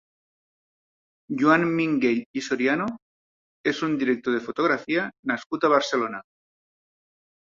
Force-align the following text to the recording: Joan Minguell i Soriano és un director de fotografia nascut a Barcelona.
Joan 1.41 1.65
Minguell 1.73 2.21
i 2.39 2.43
Soriano 2.45 2.87
és 3.73 3.81
un 3.89 3.93
director 4.03 4.35
de 4.37 4.41
fotografia 4.47 5.03
nascut 5.33 5.67
a 5.67 5.71
Barcelona. 5.75 6.23